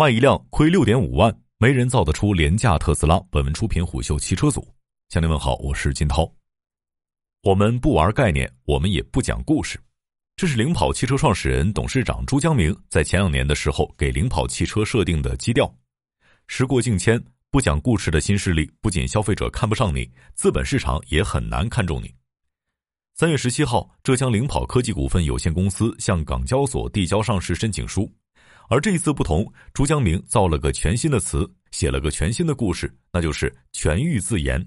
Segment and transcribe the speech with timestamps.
[0.00, 3.20] 卖一辆亏六点五万，没人造得出廉价特斯拉。
[3.30, 4.66] 本文出品虎嗅汽车组，
[5.10, 6.26] 向您问好，我是金涛。
[7.42, 9.78] 我们不玩概念，我们也不讲故事。
[10.36, 15.70] 这是领跑汽车创始人、董事长朱江明在前两年的时候给领跑汽车设定的基调。
[16.46, 22.10] 时过境迁，不讲故事的新势力，不仅消费者看不上你，资本市场也很难看中你。
[23.16, 28.10] 三月十七号，浙江领跑科技股份有限公司向港交所递交上市申请书，
[28.70, 34.64] 而这一次不同，朱江明造了个全新的词，写了个全新的故事，那就是全域自研。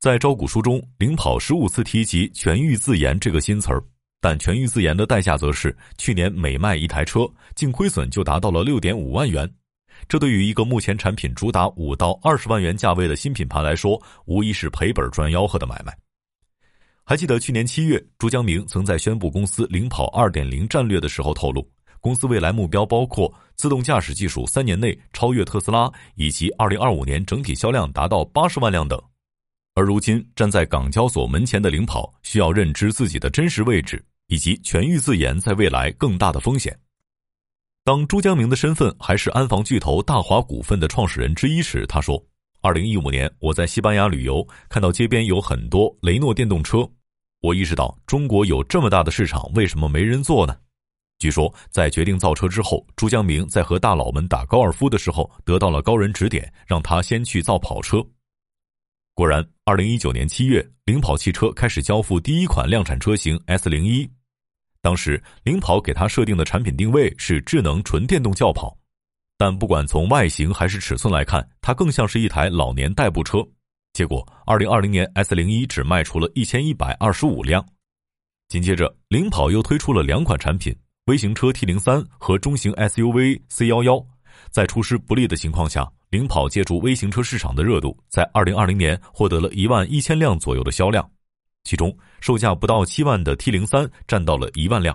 [0.00, 3.84] 在招股书中，领跑十五次提及“全域自研”这个新词儿，
[4.18, 9.46] 但全域自研的代价则是去年每卖一台车，净亏损就达到了六点五万元。
[10.08, 15.94] 这对于一个目前产品主打五到二十万元价位的新品牌来说，无疑是赔本赚吆喝的买卖。
[17.04, 21.68] 还记得去年七月，朱江明曾在宣布公司领跑二点零战略的时候透露，
[22.00, 29.00] 公司未来目标包括自动驾驶技术三年内超越特斯拉，以及二零二五年整体销量达到八十万辆等。
[29.74, 36.76] 而如今站在港交所门前的领跑，需要认知自己的真实位置，以及全域自研在未来更大的风险。
[37.84, 42.22] 当朱江明的身份还是安防巨头大华股份的创始人之一时，他说
[42.60, 46.78] ：“二零一五年我在西班牙旅游，看到街边有很多雷诺电动车，
[47.40, 50.56] 我意识到中国有这么大的市场，为什么没人做呢？”
[51.18, 58.04] 据说在决定造车之后，朱江明在和大佬们打高尔夫的时候，得到了高人指点，让他先去造跑车。
[59.14, 64.08] 果然，二零一九年七月，领跑汽车开始交付第一款量产车型 S 零一。
[64.80, 68.78] 当时，领跑给他设定的产品定位是智能纯电动轿跑，
[69.36, 73.44] 但不管从外形还是尺寸来看，它更像是一台老年代步车。
[73.92, 77.66] 结果，二零二零年 S 零一只卖出了一千一百二十五辆。
[78.46, 80.72] 紧接着，领跑又推出了两款产品：
[81.08, 83.98] 微型车 T 零三和中型 SUV C 幺幺。
[84.50, 91.10] 在出师不利的情况下，领跑借助微型车市场的热度，在二零二零年获得了一万一千辆左右的销量，
[91.64, 94.94] 其中售价不到七万的 T 零三占到了一万辆。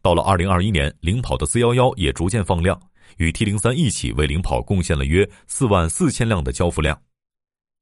[0.00, 2.80] 到了二零二一年，领跑的 C 幺幺也逐渐放量，
[3.18, 6.98] 与 T 零三一起为领跑贡献了约四万四千辆的交付量。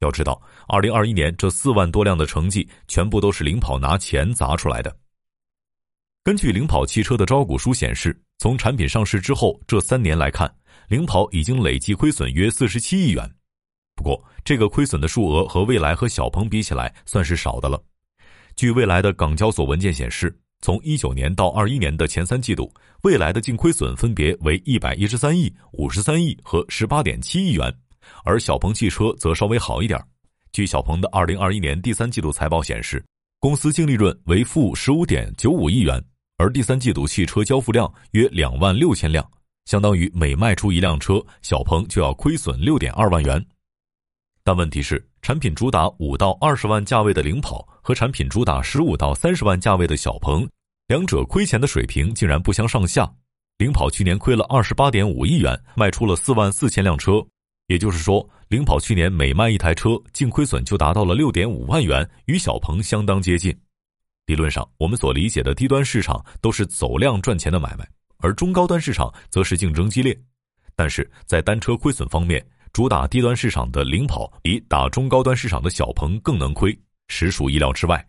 [0.00, 4.92] 要知道，二零二一年这四万多辆的成绩，全部都是领跑拿钱砸出来的。
[6.22, 10.52] 根据领跑汽车的招股书显示，从产品上市之后这三年来看。
[10.88, 13.30] 领跑已经累计亏损约四十七亿元，
[13.94, 17.80] 不过这个亏损的数额和蔚来和小鹏比起来算是少的了。
[18.56, 27.72] 据蔚来的港交所文件显示，从一九年到二一年的前三季度，蔚来的净亏损分别为一百一十三亿、五十三亿和十八点七亿元，
[28.24, 29.98] 而小鹏汽车则稍微好一点。
[30.52, 33.02] 据小鹏的二零二一年第三季度财报显示，
[33.38, 36.02] 公司净利润为负十五点九五亿元，
[36.40, 39.22] 而第三季度汽车交付量约两万六千辆。
[39.66, 43.44] 相当于每卖出一辆车，小鹏就要亏损六点二万元。
[44.42, 50.48] 但问题是，产品主打五到二十万价位的领跑和产品主打十五到三十万价位的小鹏，
[50.88, 53.08] 两者亏钱的水平竟然不相上下。
[53.58, 57.22] 领跑去年亏了二十八点五亿元，卖出了四万四千辆车，
[57.66, 63.54] 也就是说，领跑去年每卖一台车，净亏损就达到了六点五万元，与小鹏相当接近。
[64.26, 67.88] 理论上，我们所理解的低端市场都是走量赚钱的买卖。
[68.18, 70.16] 而中高端市场则是竞争激烈，
[70.76, 78.06] 但是在单车亏损方面，主打低端市场的领跑比打中高端市场的小鹏更能亏，实属意料之外。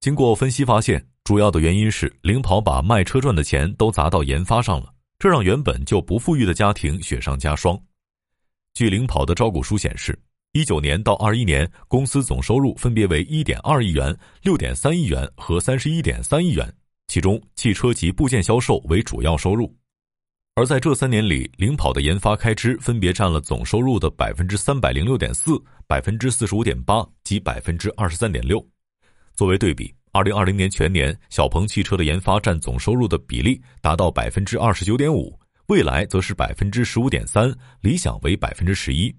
[0.00, 7.80] 经过分析发现，主要的原因是领跑把卖车赚的钱都砸到研发上了，这让原本就不富裕的家庭雪上加霜。
[8.74, 10.18] 据领跑的招股书显示，
[10.52, 16.68] 一九年到二一年，公司总收入分别为一点二亿元、六点三亿元和三十一点三亿元。
[17.06, 19.72] 其中，汽车及部件销售为主要收入，
[20.56, 25.52] 而在这三年里，领跑的研发开支分别占了总收入的百分之三百零六点四、
[25.86, 28.60] 百分之四十五点八及百分之二十三点六。
[29.36, 39.14] 作为对比，二零二零年全年，小鹏汽车的研发占总收入的比例达到百分之二十九点五，蔚来则是百分之十五点三，理想为百分之十一。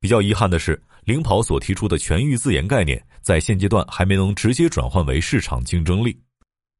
[0.00, 6.18] 比较遗憾的是，领跑所提出的全域自研概念，在现阶段还没能直接转换为市场竞争力。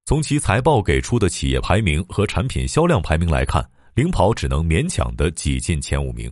[0.05, 6.31] 从其财报给出的企业排名和产品销量排名来看，领跑只能勉强的挤进前五名。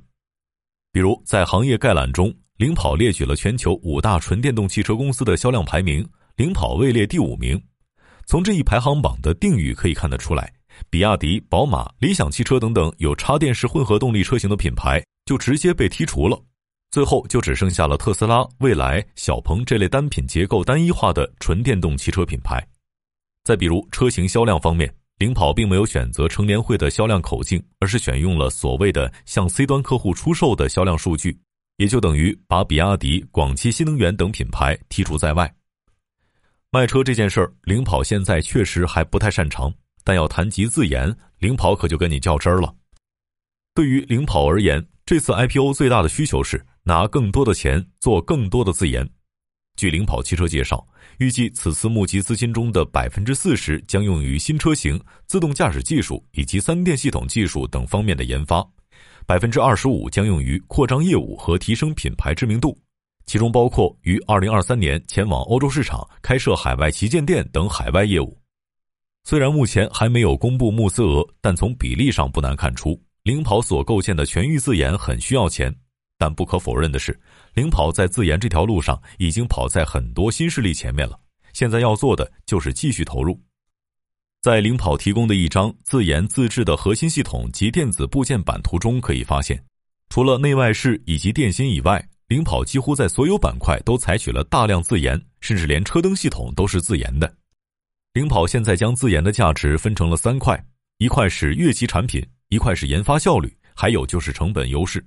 [0.92, 7.60] 比如在行业概览中，领跑列举了全球五大纯电动汽车公司的销量排名，领跑位列第五名。
[8.26, 10.52] 从这一排行榜的定语可以看得出来，
[10.88, 16.40] 比亚迪、宝马、理想汽车等等有插电式混合动力车型的品牌就直接被剔除了，
[16.94, 22.64] 最后就只剩下了特斯拉、蔚来、小鹏这类单品结构单一化的纯电动汽车品牌。
[23.43, 31.37] 再比如车型销量方面，领跑并没有选择成联会的销量口径，而是选用了所谓的向 C 端客户出售的销量数据，
[31.79, 35.52] 也就等于把比亚迪、广汽新能源等品牌剔除在外。
[36.70, 39.75] 卖车这件事儿，领跑现在确实还不太擅长，
[40.05, 42.73] 但要谈及自研，领跑可就跟你较真儿了。
[43.75, 49.08] 对于领跑而言，这次 IPO 最大的需求是拿更多的钱做更多的自研。
[49.76, 50.86] 据领跑汽车介绍，
[51.19, 58.64] 预计此次募集资金中的百分之四十将用于新车型、自动驾驶技术以及三电系统技术等方面的研发，
[59.26, 62.78] 百分之二十五将用于扩张业务和提升品牌知名度，
[63.26, 68.38] 其中包括于二零二三年前往欧洲市场开设海外旗舰店等海外业务。
[69.25, 75.75] 虽然目前还没有公布募资额，但从比例上不难看出，领跑所构建的全域自研很需要钱。
[76.19, 77.19] 但不可否认的是，
[77.55, 81.19] 领跑在自研这条路上已经跑在很多新势力前面了。
[81.52, 83.40] 现在要做的就是继续投入。
[84.43, 89.62] 在领跑提供的一张自研自制的核心系统及电子部件版图中可以发现，
[90.11, 97.34] 除了内外饰以及电芯以外，领跑几乎在所有板块都采取了大量自研，甚至连车灯系统都是自研的。
[98.12, 100.62] 领跑现在将自研的价值分成了三块：
[100.99, 105.05] 一块是越级产品，一块是研发效率，还有就是成本优势。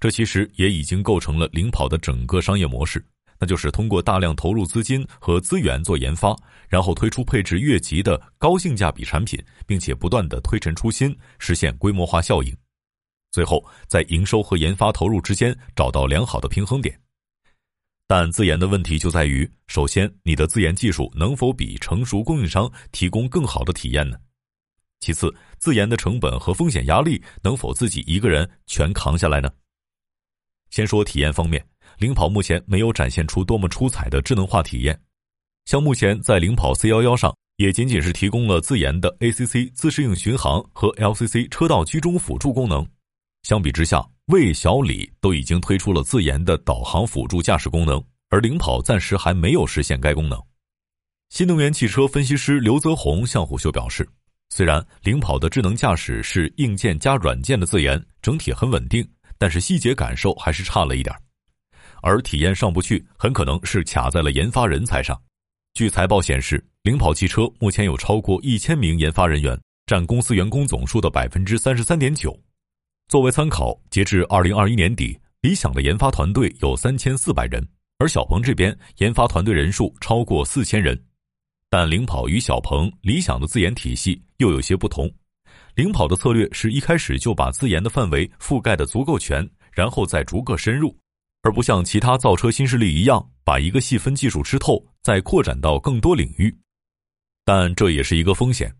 [0.00, 3.04] 这其实也已经构成了领跑的整个商业模式，
[3.38, 6.36] 那就是通过大量投入资金和资源做研发，
[6.68, 12.56] 然后推出配置越级的高性价比产品，并且不断的推陈出新，实现规模化效应，
[13.30, 16.98] 最后在营收和研发投入之间找到良好的平衡点。
[18.08, 24.18] 但自研的问题就在于，首先你的自研技术能否比成熟供应商提供更好的体验呢？
[25.00, 29.50] 其次，自研的成本和风险压力能否自己一个人全扛下来呢？
[30.72, 31.62] 先说体验方面，
[31.98, 34.98] 领跑目前没有展现出多么出彩的智能化体验。
[35.66, 42.84] 像目前在领跑 C 幺幺上，也仅仅是提供了自研的 ACC 自适应巡航和 LCC 车道居中辅助功能。
[43.42, 50.42] 相比之下，魏小李都已经推出了自研的导航辅助驾驶功能，而领跑暂时还没有实现该功能。
[51.28, 54.08] 新能源汽车分析师刘泽宏向虎嗅表示，
[54.48, 59.06] 虽然领跑的智能驾驶是硬件加软件的自研，整体很稳定。
[59.42, 61.12] 但是细节感受还是差了一点
[62.00, 65.20] 而体验上不去，很可能是卡在了研发人才上。
[65.74, 72.38] 据财报显示，领跑汽车目前有超过一千名研发人员，占公司员工总数的百分之三十三点九。
[73.08, 77.66] 作为参考，截至二零二一年底，理想的研发团队有三千四百人，
[77.98, 80.96] 而小鹏这边研发团队人数超过四千人。
[81.68, 85.12] 但领跑与小鹏、理想的自研体系又有些不同。
[85.74, 90.94] 领跑的策略是一开始就把自研的范围覆盖的足够全，然后再逐个深入，
[91.42, 96.54] 而不像其他造车新势力一样把一个细分技术吃透，再扩展到更多领域。
[97.44, 98.72] 但这也是一个风险。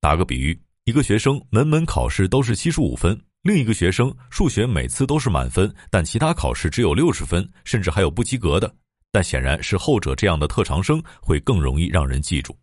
[0.00, 8.74] 打个比喻，一个学生门门考试都是七十五分，另一个学生数学每次都是满分，但其他考试只有六十分，甚至还有不及格的。
[9.12, 12.56] 但显然是后者这样的特长生会更容易让人记住。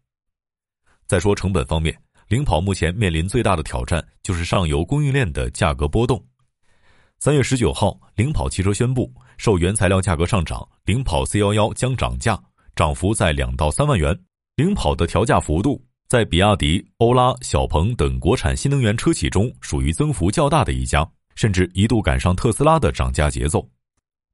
[1.05, 1.97] 再说成本方面。
[2.27, 6.21] 领跑目前面临最大的挑战就是上游供应链的价格波动。
[7.19, 12.37] 三月十九号，领跑汽车宣布，受原材料价格上涨，领跑 C 幺幺将涨价，
[12.75, 14.17] 涨幅在两到三万元。
[14.57, 23.65] 领跑的调价幅度，在比亚迪、欧拉、小鹏等国产新能源车企中属于增幅较大的一家，甚至一度赶上特斯拉的涨价节奏。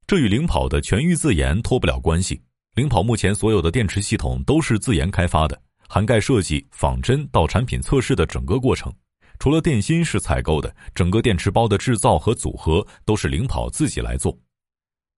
[0.08, 2.42] 这与领跑的全域自研脱不了关系。
[2.74, 5.62] 领跑目前所有的电池系统都是自研开发的。
[5.94, 8.92] 涵盖设计、仿真到产品测试的整个过程，
[9.38, 14.36] 除了电芯是采购的，整个电池包的制造和组合都是领跑自己来做。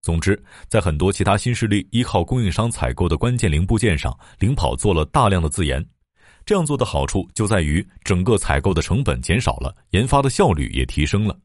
[0.01, 5.81] 总之，在很多其他新势力依靠供应商采购的关键零部件上，领跑做了大量的自研。
[6.45, 11.39] 这样做的好处就在于整个采购的成本减少了，研发的效率也提升了。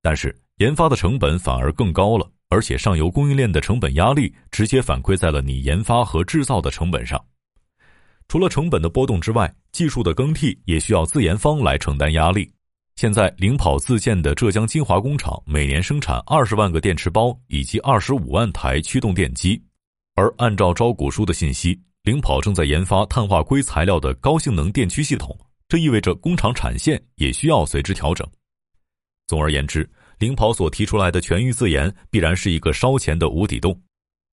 [0.00, 7.20] 但是，研发的成本反而更高了，而且上游供应链的成本压力直接反馈在了你研发和制造的成本上。
[8.30, 12.48] 除了成本的波动之外，技术的更替也需要自研方来承担压力。
[12.94, 19.60] 现在，领跑自建的浙江金华工厂每年生产二十万个电池包以及二十五万台驱动电机，
[20.14, 25.36] 而按照招股书的信息，领跑正在研发碳化硅材料的高性能电驱系统，
[25.68, 28.24] 这意味着工厂产线也需要随之调整。
[29.26, 33.76] 总而言之，领跑所提出来的全域自研必然是一个烧钱的无底洞，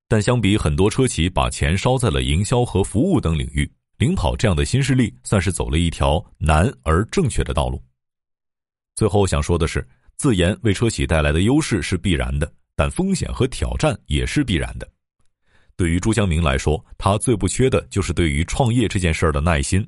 [0.08, 3.68] 但相比很多车企把钱烧在了营销和服务等领域。
[3.98, 7.84] 领跑这样的新势力算是走了一条难而正确的道路。
[8.96, 9.88] 最后想说的是，
[10.18, 14.88] 自研为车企带来的优势是必然的，但风险和挑战也是必然的。
[15.76, 19.88] 对于朱江明来说，他最不缺的就是对于创业这件事儿的耐心。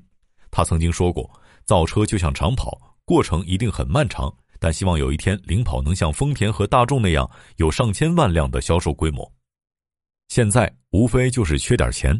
[0.52, 1.30] 他曾经说过，
[1.66, 9.32] 造车就像长跑，过程一定很漫长，但希望有一天领跑能像丰田和大众那样有上千万辆的销售规模。
[10.28, 12.20] 现在无非就是缺点钱。